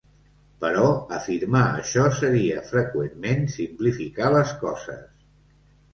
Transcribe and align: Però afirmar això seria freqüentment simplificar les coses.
Però 0.61 0.85
afirmar 1.17 1.61
això 1.83 2.07
seria 2.21 2.65
freqüentment 2.71 3.45
simplificar 3.59 4.33
les 4.37 4.59
coses. 4.65 5.05